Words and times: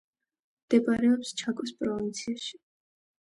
მდებარეობს 0.63 1.33
ჩაკოს 1.41 1.75
პროვინციაში. 1.83 2.59